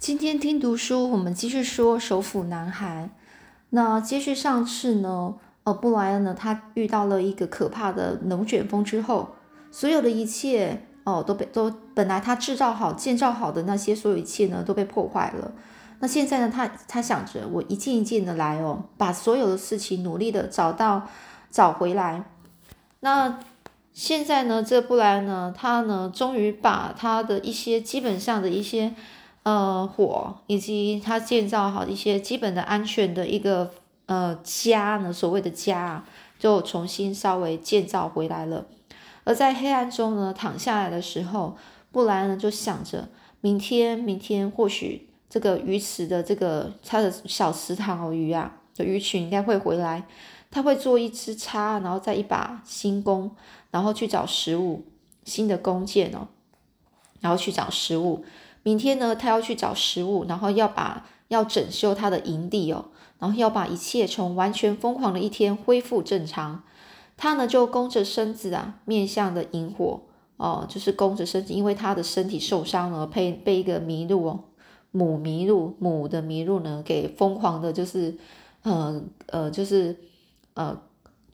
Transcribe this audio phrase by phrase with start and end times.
[0.00, 3.10] 今天听读书，我们继续说首府南韩。
[3.68, 5.34] 那接续上次呢，
[5.64, 9.34] 呃，布莱恩呢，他遇到了一个可怕的龙卷风之后，
[9.70, 15.52] 所有的一切哦都被都本来他制造好、建造好的那些所有一切呢都被破坏了。
[15.98, 21.06] 那现在呢，他他想着我一件一件的来哦，把所有的事情努力的找到
[21.50, 22.24] 找回来。
[23.00, 23.38] 那
[23.92, 28.94] 现在呢，这布莱恩呢，他呢终于把他的一些基本上的一些。
[29.42, 33.70] 呃，火以及他建造好一些基本的安全的一个
[34.04, 36.04] 呃家呢，所谓的家
[36.38, 38.66] 就重新稍微建造回来了。
[39.24, 41.56] 而在黑暗中呢，躺下来的时候，
[41.90, 43.08] 布莱恩就想着，
[43.40, 50.06] 明天，明天或许这个鱼池的这个他的小池塘，鱼啊鱼群应该会回来，
[50.50, 53.30] 他会做一支叉，然后再一把新弓，
[53.70, 54.84] 然后去找食物，
[55.24, 56.28] 新的弓箭哦，
[57.20, 58.22] 然后去找食物。
[58.62, 62.86] 明天呢，他要去找食物，然后要把要整修他的营地哦，
[63.18, 66.62] 然后要把一切从完全疯狂的一天恢复正常。
[67.16, 70.00] 他呢就弓着身子啊，面向的萤火
[70.36, 74.44] 哦，就是弓着身子，因为他的身体受伤了，被被一个麋鹿哦，
[74.90, 78.16] 母麋鹿母的麋鹿呢给疯狂的，就是
[78.62, 79.96] 呃呃，就是
[80.54, 80.78] 呃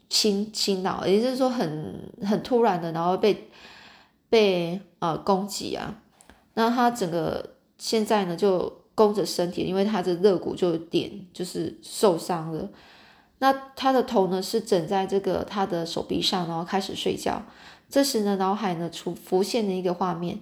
[0.09, 3.49] 侵侵扰，也就是说很很突然的，然后被
[4.29, 6.03] 被呃攻击啊。
[6.59, 12.67] 那他整个现在呢，就弓着身体，因为他的肋骨就有点就是受伤了。
[13.41, 17.43] 那他的头呢是枕在这个他的手臂上，然后开始睡觉。
[17.91, 20.41] 这时呢，脑海呢出浮现了一个画面，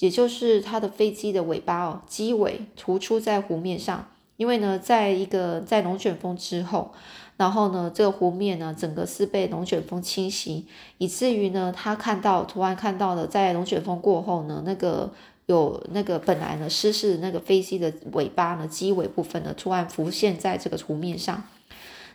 [0.00, 4.08] 也就是他的飞机的尾巴哦，机尾突出在湖面上。
[4.36, 6.90] 因为呢，在一个在龙卷风之后，
[7.36, 10.66] 然后呢，这个湖面呢整个是被龙卷风侵袭，
[10.98, 15.12] 以至于呢，他看到突然看到了在龙卷风过后呢，那个。
[15.52, 21.44] 有那个本来呢失事那个飞机的尾巴呢机尾部分呢突然浮现在这个湖面上，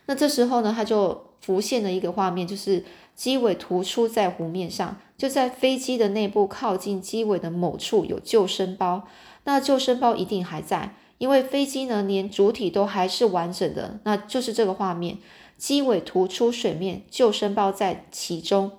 [0.06, 9.06] 那这时候呢它就浮现了一个画面，就是机尾突出在湖面上，就在飞机的内部靠近机尾的某处有救生包，
[9.44, 15.18] 那救生包一定还在，因为飞机呢连主体都还是完整的，那就是这个画面，
[15.56, 18.72] 机尾突出水面，救生包在其中，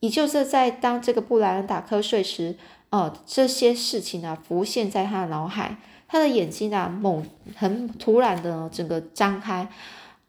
[0.00, 2.56] 也就是在当这个布莱恩打瞌睡时。
[2.90, 5.76] 哦，这些事情啊浮现在他的脑海，
[6.08, 7.24] 他的眼睛啊猛
[7.56, 9.68] 很突然的整个张开，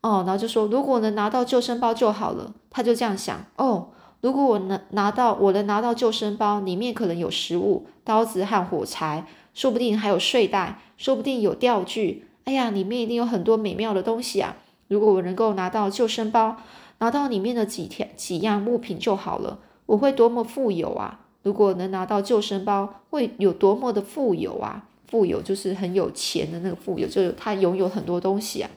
[0.01, 3.89] 哦，然后就说如果能拿到救生包就好了，他就这样想，哦，
[4.21, 14.55] 如果我能拿到，我能拿到救生包，里面可能有食物、刀子和火柴，说不定还有睡袋，说不定有钓具，哎呀，里面一定有很多美妙的东西啊！
[14.87, 16.57] 如果我能够拿到救生包，
[16.99, 21.19] 拿到里面的几条几样物品就好了，我会多么富有啊！
[21.43, 24.83] 如果能拿到救生包，会有多么的富有啊！
[25.07, 28.69] 富有就是很有钱的那个富有，就是他拥有很多东西啊。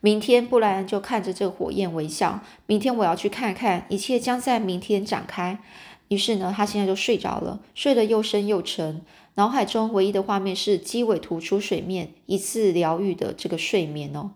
[0.00, 2.40] 明天布莱恩就看着这个火焰微笑。
[2.66, 5.58] 明天我要去看看，一切将在明天展开。
[6.06, 9.02] 于是呢，他现在就睡着了，睡得又深又沉。
[9.34, 14.30] 脑海中唯一的画面是机尾突出水面，一次疗愈的这个睡眠哦。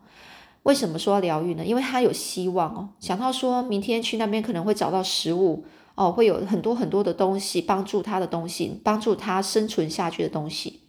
[0.64, 1.64] 为什么说疗愈呢？
[1.64, 5.64] 因为他有希望哦，想到说明天去那边可能会找到食物。
[5.94, 10.80] 哦，会有很多很多的东西帮助他的东西，帮助他生存下去的东西。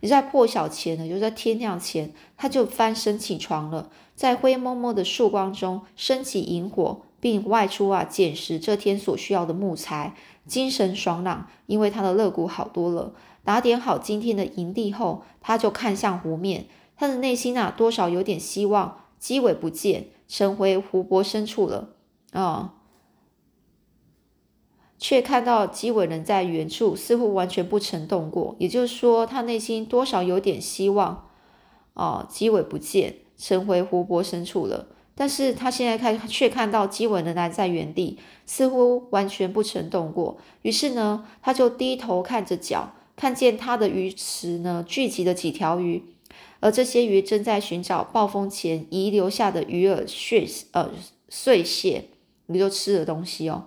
[0.00, 10.14] 你在破晓前呢，就在天亮前，他就翻身起床了，在灰蒙蒙的曙光中升起萤火，并外出啊捡拾这天所需要的木材，
[10.46, 13.12] 精神爽朗，因为他的肋骨好多了。
[13.44, 16.66] 打点好今天的营地后，他就看向湖面，
[16.96, 21.90] 他的内心啊多少有点希望，机尾不见，沉回湖泊深处了
[22.32, 22.74] 啊。
[25.00, 28.54] 却看到基尾人在原处，似乎完全不曾动过。
[28.58, 31.26] 也就是说，他内心多少有点希望。
[31.94, 34.86] 哦，基尾不见，沉回湖泊深处了。
[35.14, 40.38] 但是他现在看，却看到基尾仍然在原地，似乎完全不曾动过。
[40.62, 46.02] 于是呢，他就低头看着脚，看见他的鱼池呢聚集了几条鱼，
[46.60, 50.90] 而这些鱼正在寻找暴风前遗留下的鱼饵碎呃
[51.28, 52.04] 碎屑，
[52.46, 53.64] 你就吃的东西哦。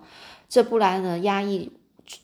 [0.54, 1.72] 这布莱恩呢，压抑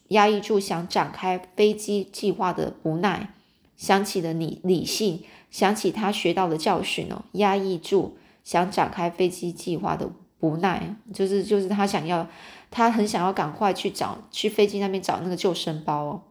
[0.06, 3.35] 压抑住想展开飞机计划的无奈，
[3.77, 12.29] 想起了理理性，想起他学到的教训哦，压抑住想展开飞机计划的无奈，就是就是他想要，
[12.71, 16.23] 他很想要赶快去找去飞机那边找那个救生包哦。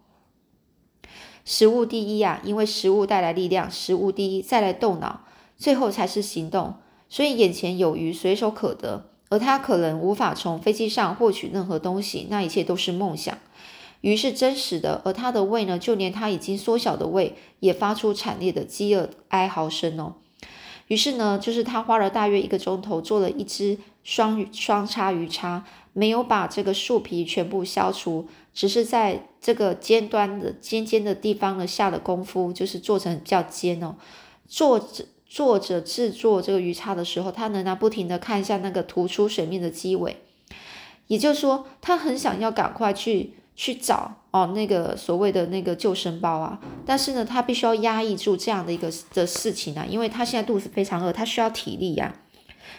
[1.44, 5.26] 食物第一啊，因为食物带来力量，食物第一，再来动脑，
[5.58, 6.76] 最后才是行动，
[7.10, 9.10] 所以眼前有鱼随手可得。
[9.30, 13.38] 而他可能无法从飞机上获取任何东西，那一切都是梦想。
[14.02, 20.16] 鱼是真实的，而它的胃呢，就连它已经缩小的胃也发出惨烈的饥饿哀嚎声哦。
[20.88, 33.98] 于是呢，就是他花了大约一个钟头做了一只双双叉鱼叉，没有把这个树皮全部消除，只是在这个尖端的尖尖的地方呢下了功夫，就是做成比较尖哦。
[34.48, 34.80] 做
[35.30, 40.18] 着做着制作这个鱼叉的时候，他仍然不停的看一下那个突出水面的机尾，
[41.08, 43.36] 也就是说，他很想要赶快去。
[43.60, 52.16] 去找哦，那个所谓的那个救生包啊，但是呢，他必须要压抑住这样的一个的事情啊，因为他现在肚子非常饿，他需要体力呀，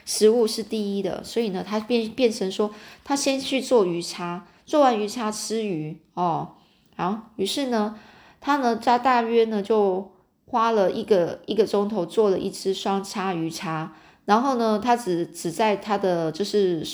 [0.07, 2.71] 食物是第一的，所以呢，他变变成说，
[3.05, 6.53] 他先去做鱼叉，做完鱼叉吃鱼哦，
[6.97, 8.01] 好，于是呢，
[8.41, 10.11] 他呢，在大约呢就
[10.51, 13.93] 花了一个一个钟头做了一只双叉鱼叉，
[14.25, 16.85] 然后呢，他只只在他的就是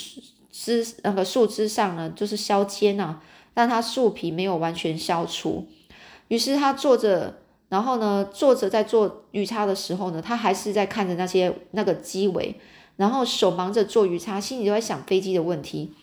[0.52, 3.20] 枝那个树枝上呢，就是削尖啊。
[3.54, 5.66] 但他树皮没有完全消除，
[6.28, 7.38] 于是他坐着，
[7.70, 12.56] 然后呢，坐着在做鱼叉的时候呢，他还是在看着那些那个机尾，
[12.96, 15.94] 然后手忙着做鱼叉，心里就在想飞机的问题。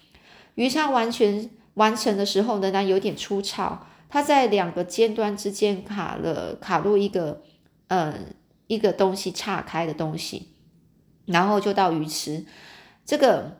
[0.56, 7.42] 鱼叉完全完成的时候呢，那有点粗糙，它在两个尖端之间卡了，卡入一个
[7.88, 8.14] 呃
[8.68, 10.50] 一个东西岔开的东西，
[11.26, 12.46] 然后就到鱼池
[13.04, 13.58] 这个。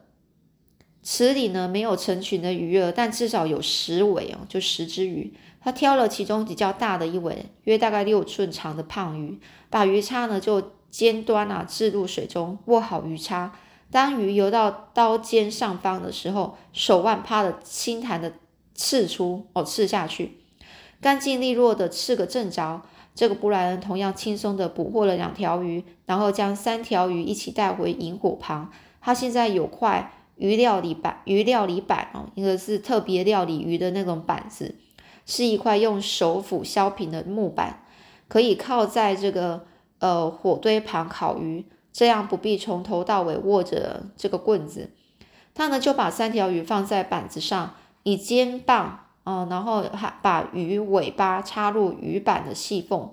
[1.06, 5.34] 池里呢没有成群的鱼儿，但至少有十尾哦，就十只鱼。
[5.60, 9.38] 他挑了其中比较大的一尾，约大概六寸长的胖鱼，
[9.70, 13.52] 把鱼叉呢就尖端啊置入水中，握好鱼叉。
[13.92, 18.32] 当鱼游到刀尖上方的时候，手腕啪的轻弹的
[18.74, 20.38] 刺出哦，刺下去，
[21.04, 22.82] 干净利落的刺个正着。
[23.14, 28.72] 这个布莱恩同样轻松的捕获了两条鱼，然后将三条鱼一起带回萤火旁。
[29.00, 30.12] 他现在有块。
[30.36, 34.74] 鱼料理板，鱼料理板哦，一个是特别料理鱼的那种板子，
[35.28, 37.86] 是一块用手斧削平的木板，
[38.28, 39.64] 可以靠在这个
[40.00, 41.64] 呃火堆旁烤鱼，
[41.94, 44.90] 这样不必从头到尾握着这个棍子。
[45.54, 53.12] 他呢就把三条鱼放在板子上，以肩棒嗯，然后还把鱼尾巴插入鱼板的细缝，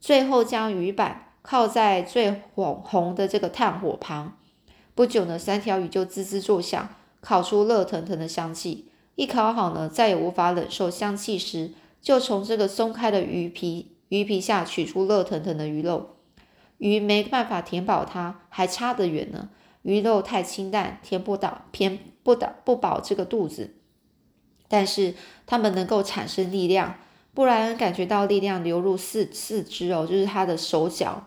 [0.00, 4.38] 最后将鱼板靠在最红红的这个炭火旁。
[4.94, 6.88] 不久呢，三条鱼就滋滋作响，
[7.20, 8.90] 烤出热腾腾的香气。
[9.16, 16.16] 一烤好呢，再也无法忍受香气时，就从这个松开的鱼皮鱼皮下取出热腾腾的鱼肉。
[16.78, 19.50] 鱼没办法填饱它，还差得远呢。
[19.82, 23.74] 鱼肉太清淡，填不到，填不到不饱这个肚子。
[24.70, 25.14] 但是
[25.46, 26.94] 他们能够产生力量。
[27.34, 31.24] 布莱恩感觉到力量流入四四肢哦，就是他的手脚。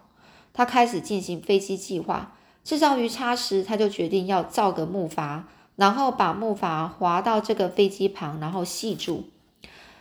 [0.54, 2.36] 他开始进行飞机计划。
[2.64, 5.42] 制造鱼叉时，他就决定要造个木筏，
[5.76, 9.26] 然后把木筏划到这个飞机旁，然后系住，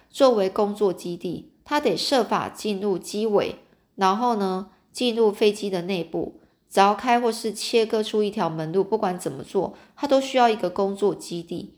[0.09, 1.51] 作为工作基地。
[1.65, 3.57] 他得设法进入机尾，
[3.97, 6.41] 然后呢，进入飞机的内部，
[6.71, 8.85] 凿开或是切割出一条门路。
[8.85, 11.75] 不管怎么做，他都需要一个工作基地。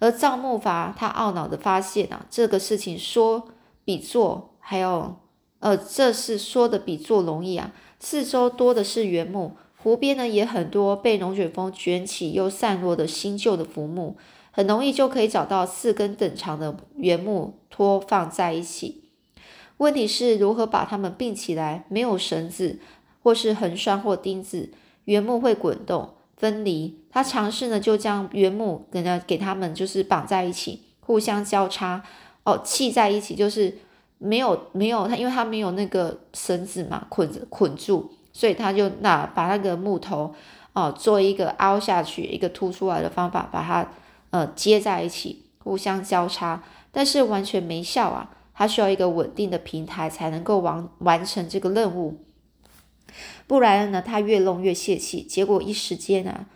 [0.00, 3.48] 而造木筏，他懊恼的发现啊，这个事情说
[3.84, 5.20] 比做还要，
[5.60, 7.72] 呃，这是说的比做容易啊。
[8.00, 9.52] 四周多的是原木。
[9.82, 14.16] 湖边呢也很多被龙卷风卷起又散落的新旧的浮木，
[14.50, 19.04] 很容易就可以找到四根等长的原木托放在一起。
[19.78, 21.86] 问题是如何把它们并起来？
[21.88, 22.78] 没有绳子，
[23.22, 24.70] 或是横栓或钉子，
[25.06, 26.10] 原木会滚动
[26.40, 26.98] 分离。
[27.10, 32.02] 他尝试呢就将原木给呢给它们就是绑在一起，互相交叉
[32.44, 33.76] 哦，系在一起，就是
[34.16, 38.10] 没有没有它，因为它没有那个绳子嘛，捆着捆住。
[38.32, 40.32] 所以他就那把那个木头
[40.72, 43.86] 哦做一个凹下去一个凸出来的方法，把它
[44.30, 48.30] 呃接在一起，互相交叉，但是完全没效啊！
[48.54, 52.22] 它需要一个稳定的平台才能够完完成这个任务。
[53.46, 56.46] 不然呢，他越弄越泄气，结果一时间啊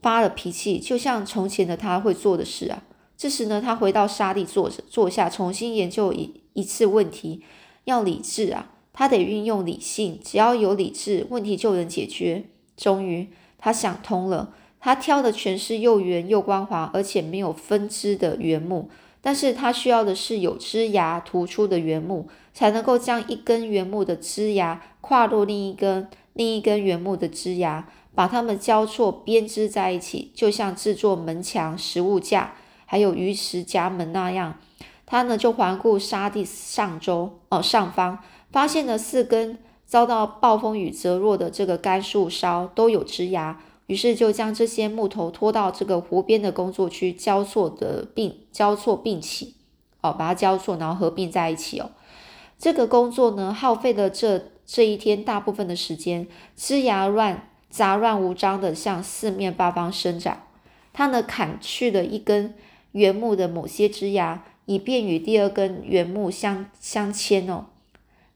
[0.00, 2.82] 发了脾气，就像从前的他会做的事啊。
[3.16, 7.42] 这时呢，他回到沙地坐着坐下，重新研究一一次问题，
[7.84, 8.72] 要理智啊。
[8.92, 12.44] 他得运用理性，只要有理智，问题就能解决。
[12.76, 14.54] 终于，他想通了。
[14.80, 18.88] 他挑的全是又圆又光滑，而且没有分支的原木。
[19.20, 32.54] 但是它需要的是有枝芽突出的原木，才能够将一根原木的枝芽跨入另一根另一根原木的枝芽，把它们交错编织在一起，就像制作门墙、食物架
[32.86, 34.58] 还有鱼池夹门那样。
[35.04, 38.18] 他呢，就环顾沙地上周哦上方。
[38.50, 49.56] 发现了四根遭到暴风雨折落的这个干树梢都有枝芽，于是就将这些木头拖到这个湖边的工作区交错的并交错并起，
[50.00, 51.90] 哦，把它交错，然后合并在一起哦。
[52.58, 60.42] 这个工作呢，耗费了这这一天大部分的时间，枝芽乱杂乱无章的向四面八方生长。
[60.92, 62.54] 他呢，砍去了一根
[62.92, 67.66] 原木的某些枝芽，以便与第二根原木相相牵哦。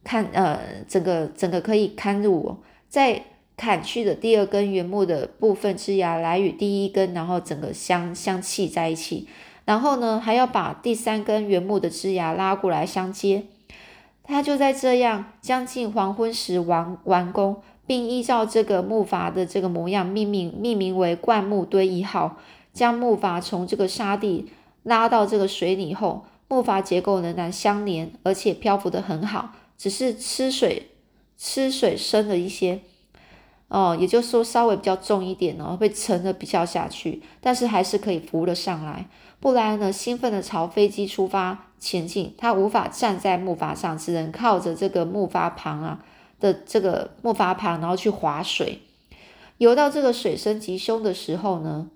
[0.05, 2.59] 看，呃，整个整个可以看入哦。
[2.89, 3.25] 在
[3.57, 9.29] 砍去的第二根原木的部分枝芽来与第一根，然后整个相相契在一起。
[9.65, 13.45] 然后呢，还要把第三根原木的枝芽拉过来相接。
[14.25, 22.39] 他就在这样将近黄昏时完完工，并依照这个木筏的这个模样命名命名为灌木堆一号。
[22.73, 24.51] 将木筏从这个沙地
[24.83, 30.89] 拉到这个水里后，木筏结构仍然相连，而且漂浮的很好，只是吃水
[31.37, 32.81] 吃水深了一些。
[33.73, 39.07] 哦，也就是说稍微比较重一点哦，会沉的比较下去，但是还是可以浮了上来。
[39.41, 46.05] 布莱恩呢，兴奋的朝飞机出发前进，他无法站在木筏上，只能靠着这个木筏旁啊
[46.39, 48.81] 的这个木筏旁，然后去划水。
[49.57, 51.89] 游到这个水深极凶的时候呢，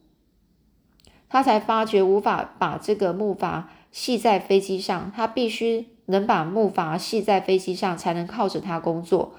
[1.28, 9.34] 他才发觉无法把这个木筏系在飞机上，他必须能把木筏系在飞机上，才能靠着它工作。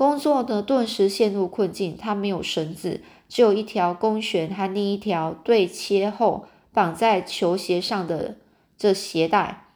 [0.00, 1.94] 工作呢，顿时陷入困境。
[1.94, 8.36] 他没有绳子，只有一条弓弦和另一条对切后绑在球鞋上的
[8.78, 9.66] 这鞋带。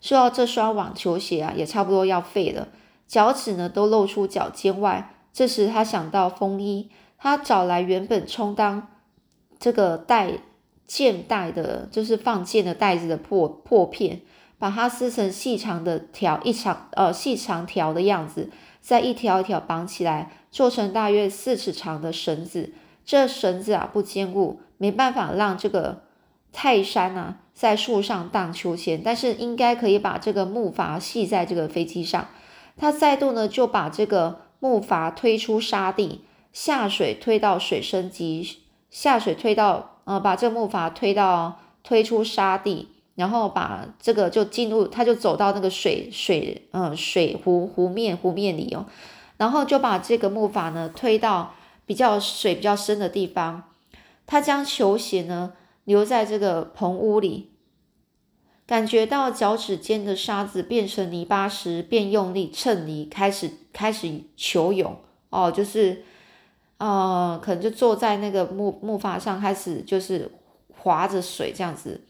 [0.00, 2.70] 说到这双网球鞋啊，也差不多要废了，
[3.06, 5.14] 脚趾呢都露出脚尖外。
[5.32, 8.88] 这时他想到风衣，他找来原本充当
[9.60, 10.32] 这个带
[10.88, 14.22] 箭带的，就是放箭的带子的破破片，
[14.58, 18.50] 把它撕成细长的条，一长呃细长条的样子。
[18.84, 22.74] 再一条一条绑起来，做成大约四尺长的绳子。
[23.02, 26.02] 这绳子啊不坚固，没办法让这个
[26.52, 32.28] 泰山啊在树上荡秋千，但是应该可以把这个木筏系在这个飞机上。
[32.76, 36.20] 他再度呢就把这个木筏推出沙地，
[36.52, 38.58] 下水推到水深及
[38.90, 42.90] 下水推到呃把这木筏推到推出沙地。
[43.16, 48.86] 然后把这个就进入，他就走到那个水水嗯水湖湖面湖面里哦，
[49.36, 51.54] 然后就把这个木筏呢推到
[51.86, 53.70] 比较水比较深的地方，
[54.26, 55.52] 他将球鞋呢
[55.84, 57.52] 留在这个棚屋里，
[58.66, 64.96] 感觉到脚趾间的沙子变成泥巴时，便用力蹭泥，开始开始求泳
[65.30, 66.02] 哦，就是
[66.78, 70.32] 呃可能就坐在那个木木筏上，开始就是
[70.78, 72.00] 划着水这样子。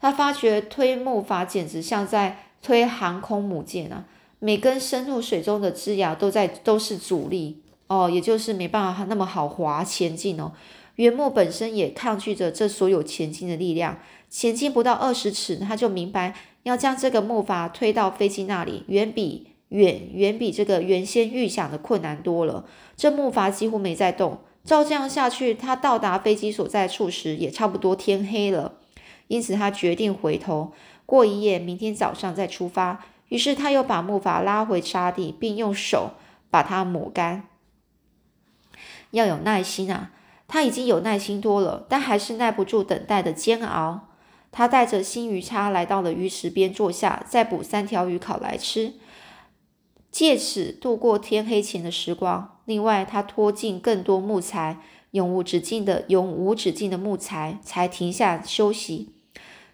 [0.00, 4.04] 他发觉推木筏简直像在推航空母舰啊！
[4.40, 10.52] 每根深入水中的枝芽都在都是阻力哦，也就是没办法那么好滑前进哦。
[10.96, 22.64] 原木本身也抗拒着这所有前进的力量，前进不到二十尺，他就明白要将这个木筏推到飞机那里，远比远远比这个原先预想的困难多了。
[22.96, 28.74] 这木筏几乎没在动，照这样下去，他到达飞机所在处时也差不多天黑了。
[29.28, 30.72] 因此，他决定回头
[31.06, 33.04] 过一夜，明天早上再出发。
[33.28, 36.12] 于是，他又把木筏拉回沙地，并用手
[36.50, 37.44] 把它抹干。
[39.12, 40.10] 要有耐心啊！
[40.46, 44.08] 他已经有耐心多了，但还是耐不住等待的煎熬。
[44.50, 48.94] 他带着新鱼叉来到了鱼池边坐下，再捕三条鱼烤来吃，
[50.10, 52.58] 借此度过天黑前的时光。
[52.64, 54.78] 另外，他拖进更多木材，
[55.10, 59.12] 永无止境的永无止境的木材，才停下休息。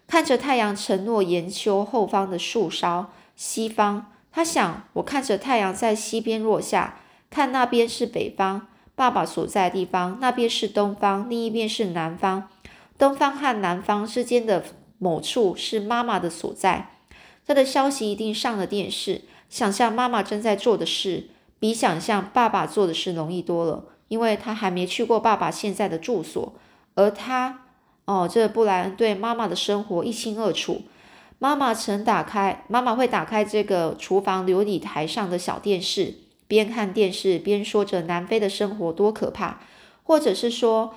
[0.07, 12.47] 看着太阳沉落岩丘后方的树梢，西方，他想：我看着太阳在西边落下，看那边是北方，爸爸所在的地方；那边是东方，另一边是南方。
[12.97, 14.63] 东方和南方之间的
[14.99, 16.91] 某处是妈妈的所在。
[17.47, 19.21] 他的消息一定上了电视。
[19.49, 26.53] 想象妈妈正在做的事，比想象爸爸做的事容易多了，因为他还没去过爸爸现在的住所，
[26.93, 27.64] 而他。
[28.05, 30.83] 哦，这布莱恩对妈妈的生活一清二楚。
[31.37, 36.13] 妈妈曾打开，妈妈会打开这个厨房琉璃台上的小电视，
[36.47, 39.59] 边看电视边说着南非的生活多可怕，
[40.03, 40.93] 或者是说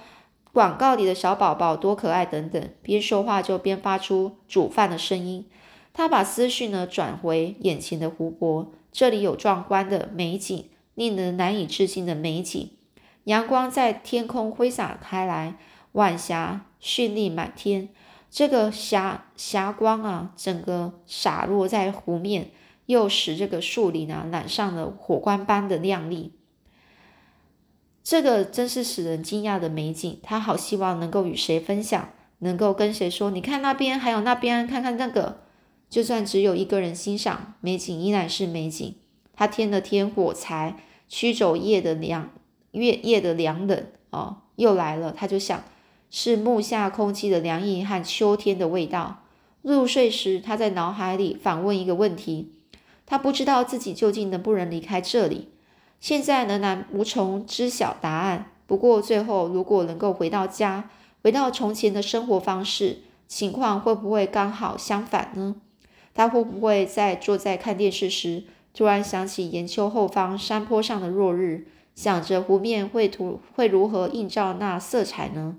[0.52, 2.70] 广告里的小宝宝多可爱等等。
[2.82, 5.46] 边说话就边发出煮饭的声音。
[5.92, 12.70] 他把思绪呢转回眼前的湖泊，这里有壮观的美景，令人难以置信的美景。
[13.24, 15.56] 阳光在天空挥洒开来。
[15.92, 17.88] 晚霞绚丽满天，
[18.30, 22.50] 这个霞霞光啊，整个洒落在湖面，
[22.86, 26.32] 又使这个树林啊染上了火光般的亮丽。
[28.02, 32.10] 这个真是使人惊讶的美景，他好希望能够与谁分享。
[32.40, 33.32] 能够跟谁说？
[33.32, 35.40] 你看那边，还有那边，看看那个。
[35.90, 38.94] 就算只有一个人欣赏美景，依然是美景。
[39.34, 40.76] 他添了添火柴，
[41.08, 42.30] 驱走夜的凉，
[42.70, 45.10] 月夜的凉冷哦，又来了。
[45.10, 45.64] 他就想，
[46.10, 49.22] 是木下空气的凉意和秋天的味道。
[49.62, 52.52] 入睡时，他在脑海里反问一个问题：
[53.04, 55.48] 他不知道自己究竟能不能离开这里。
[56.00, 58.52] 现在仍然无从知晓答案。
[58.66, 60.90] 不过最后，如果能够回到家，
[61.22, 65.56] 回到从前的生活方式，情况会不会刚好相反呢？
[66.14, 75.56] 他会不会在坐在看电视时，突然想起岩丘后方山坡上的落日，想着湖面会图会如何映照那色彩呢？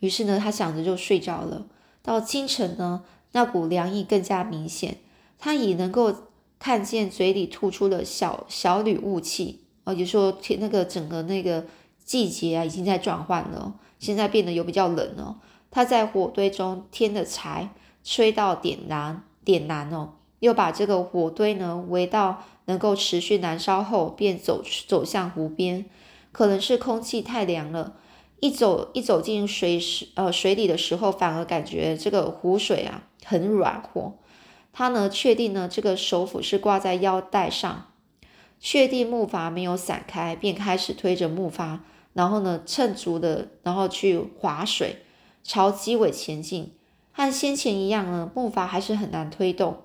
[0.00, 1.66] 于是呢，他想着就睡着了。
[2.02, 4.98] 到清晨呢，那股凉意更加明显，
[5.38, 6.14] 他已能够
[6.58, 9.60] 看见嘴里吐出了小小缕雾气。
[9.84, 11.64] 哦，也说天那个整个那个
[12.04, 15.36] 季节啊，已经在转换了，现在变得有比较冷了。
[15.70, 17.70] 他在火堆中添了柴。
[18.08, 25.86] 吹到点燃，点燃哦，又把这个火堆呢围到能够持续燃烧后，便走走向湖边。
[26.30, 27.94] 可能是空气太凉了，
[28.40, 34.14] 一走一走进水时，呃，水里的时候，反而感觉这个湖水啊很软和。
[34.72, 37.92] 他呢确定呢这个手斧是挂在腰带上，
[38.60, 41.78] 确定木筏没有散开，便开始推着木筏，
[42.12, 44.96] 然后呢趁足的，然后去划水，
[45.42, 46.72] 朝机尾前进。
[47.12, 49.78] 和先前一样呢，木筏还是很难推动。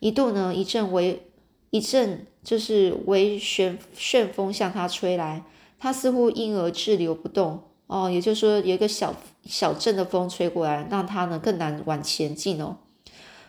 [0.00, 1.22] 一度呢，一阵微
[1.70, 5.44] 一阵就是微旋旋风向他吹来，
[5.78, 7.62] 他似乎因而滞留不动。
[7.86, 9.14] 哦，也就是说，有一个小
[9.44, 12.76] 小阵的风吹过来，让他呢更难往前进哦。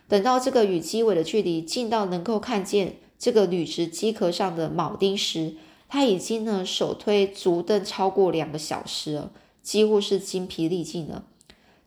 [0.07, 5.55] 等到这个与机尾的距离近到能够看见这个铝制机壳上的铆钉时，
[5.87, 11.23] 他已经呢手推足蹬超过两个小时了，几乎是精疲力尽了。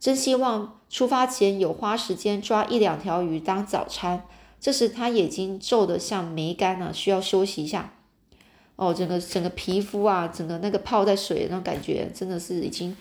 [0.00, 4.24] 真希望出发前有花时间抓一两条鱼当早餐。
[4.60, 7.92] 这时他眼睛皱得像梅干了，需要休息一下。
[8.78, 12.96] 哦，整个整个皮肤啊，整个那个泡在水那种感觉，真的是已经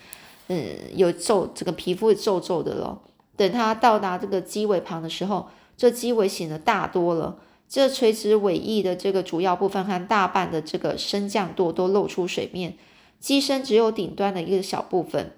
[0.48, 3.00] 嗯有皱，整个皮肤皱皱的了。
[3.36, 5.48] 等他到达这个机尾旁的时候，
[5.78, 7.38] 这机尾显得大多了。
[7.70, 12.76] 这垂直尾翼的这个主要部分和大半的这个升降舵都露出水面，
[13.20, 15.34] 机身只有顶端的一个小部分。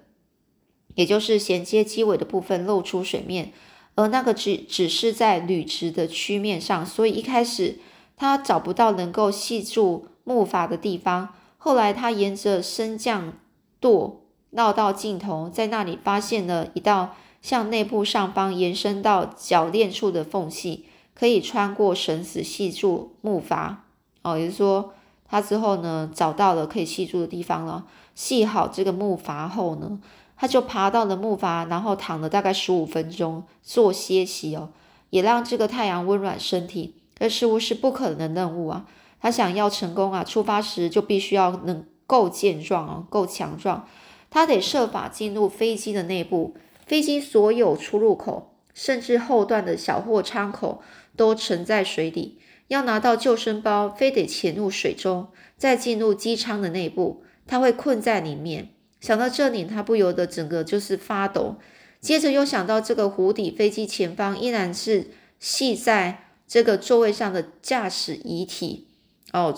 [0.94, 3.52] 也就是衔接机尾的部分露出水面，
[3.94, 7.78] 而那个只只是在铝直的曲面上，所以一开始
[8.16, 11.30] 他找不到能够系住木筏的地方。
[11.58, 13.32] 后来他沿着升降
[13.80, 23.74] 舵绕到尽头，在那里发现了一道向内部上方延伸到铰链处的缝隙，可以穿过绳子系住木筏。
[24.22, 24.92] 哦，也就是说，
[25.28, 27.86] 他之后呢找到了可以系住的地方了。
[28.14, 29.98] 系好这个木筏后呢？
[30.36, 34.70] 他就爬到了木筏，然后躺了大概十五分钟做歇息哦，
[35.10, 36.94] 也让这个太阳温暖身体。
[37.18, 38.86] 这似乎是不可能的任务啊！
[39.20, 43.86] 他想要成功啊，出发时就必须要能够健壮啊，够强壮。
[44.30, 46.56] 他得设法进入飞机的内部，
[46.86, 50.82] 飞机所有出入口，甚至后段的小货舱口
[51.16, 52.38] 都沉在水底。
[52.68, 58.68] 要拿到救生包，非得潜入水中，再进入机舱的内部，他会困在里面。
[59.00, 61.56] 想到这里，他不由得整个就是发抖。
[62.00, 68.86] 接着又想到这个湖底飞机前方依然是系在这个座位上的驾驶遗体
[69.32, 69.54] 哦，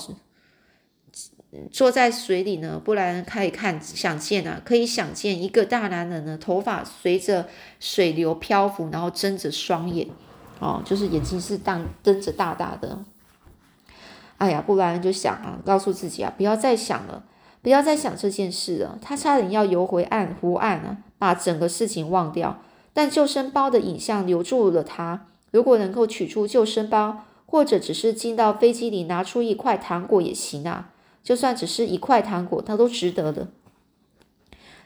[1.71, 2.81] 坐在水里呢。
[2.83, 10.09] 不然可以看想见啊，可以想见一个大男人呢，头发随着水流漂浮，然后睁着双眼
[10.59, 13.05] 哦，就是眼睛是大睁着大大的。
[14.39, 17.25] 哎呀，不然就想啊，告诉自己啊，不要再想了。
[17.61, 18.99] 不要再想这件事了。
[19.01, 22.61] 他差点要游回岸湖岸啊，把整个事情忘掉。
[22.93, 25.29] 但救生包的影像留住了他。
[25.53, 30.89] 如果能够取出救生包，或者只是进到飞机里拿出一块糖果也行啊。
[31.23, 33.49] 就算只是一块糖果，它都值得的。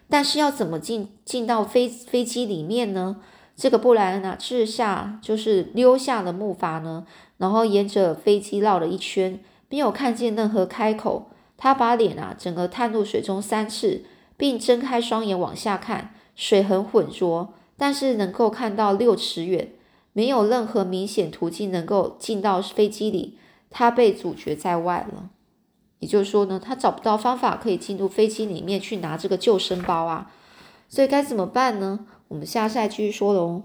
[0.08, 3.18] 但是要怎么进进到飞飞机里面呢？
[3.54, 7.06] 这个布莱恩啊，掷下就是溜下了木筏呢，
[7.38, 11.30] 然后沿着飞机绕了一圈，没有看见任何开口。
[11.56, 14.02] 他把脸啊整个探入水中三次，
[14.36, 16.12] 并睁开双眼往下看。
[16.34, 19.70] 水很浑浊，但是能够看到六尺远，
[20.16, 23.36] 没有任何明显途径能够进到飞机里。
[23.68, 25.28] 他被阻绝在外了。
[25.98, 30.30] 也就是说呢，他找不到方法可以进入飞机里面去拿这个救生包啊。
[30.88, 32.06] 所以该怎么办呢？
[32.28, 33.64] 我们下赛继续说喽。